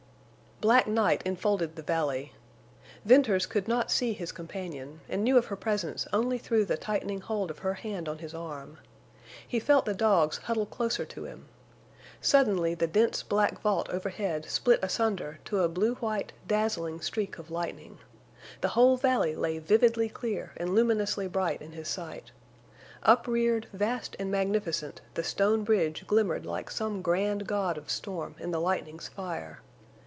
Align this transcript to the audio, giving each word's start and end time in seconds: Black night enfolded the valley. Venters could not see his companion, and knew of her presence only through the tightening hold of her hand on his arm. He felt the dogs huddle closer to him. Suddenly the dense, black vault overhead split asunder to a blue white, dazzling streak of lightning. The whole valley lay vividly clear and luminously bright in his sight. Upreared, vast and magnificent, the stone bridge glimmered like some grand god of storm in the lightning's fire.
Black 0.61 0.85
night 0.85 1.23
enfolded 1.25 1.75
the 1.75 1.81
valley. 1.81 2.33
Venters 3.03 3.47
could 3.47 3.67
not 3.67 3.89
see 3.89 4.13
his 4.13 4.31
companion, 4.31 5.01
and 5.09 5.23
knew 5.23 5.35
of 5.35 5.47
her 5.47 5.55
presence 5.55 6.05
only 6.13 6.37
through 6.37 6.65
the 6.65 6.77
tightening 6.77 7.19
hold 7.19 7.49
of 7.49 7.57
her 7.57 7.73
hand 7.73 8.07
on 8.07 8.19
his 8.19 8.35
arm. 8.35 8.77
He 9.47 9.59
felt 9.59 9.85
the 9.85 9.95
dogs 9.95 10.37
huddle 10.37 10.67
closer 10.67 11.03
to 11.03 11.23
him. 11.23 11.47
Suddenly 12.21 12.75
the 12.75 12.85
dense, 12.85 13.23
black 13.23 13.59
vault 13.59 13.89
overhead 13.89 14.45
split 14.47 14.79
asunder 14.83 15.39
to 15.45 15.61
a 15.63 15.67
blue 15.67 15.95
white, 15.95 16.31
dazzling 16.47 17.01
streak 17.01 17.39
of 17.39 17.49
lightning. 17.49 17.97
The 18.61 18.67
whole 18.77 18.97
valley 18.97 19.35
lay 19.35 19.57
vividly 19.57 20.09
clear 20.09 20.51
and 20.57 20.75
luminously 20.75 21.27
bright 21.27 21.63
in 21.63 21.71
his 21.71 21.87
sight. 21.87 22.29
Upreared, 23.01 23.65
vast 23.73 24.15
and 24.19 24.29
magnificent, 24.29 25.01
the 25.15 25.23
stone 25.23 25.63
bridge 25.63 26.05
glimmered 26.05 26.45
like 26.45 26.69
some 26.69 27.01
grand 27.01 27.47
god 27.47 27.79
of 27.79 27.89
storm 27.89 28.35
in 28.37 28.51
the 28.51 28.61
lightning's 28.61 29.07
fire. 29.07 29.61